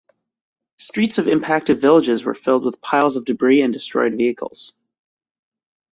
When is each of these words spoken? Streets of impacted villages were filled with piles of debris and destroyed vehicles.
Streets 0.79 1.19
of 1.19 1.27
impacted 1.27 1.79
villages 1.79 2.25
were 2.25 2.33
filled 2.33 2.65
with 2.65 2.81
piles 2.81 3.15
of 3.15 3.23
debris 3.23 3.61
and 3.61 3.71
destroyed 3.71 4.13
vehicles. 4.15 4.73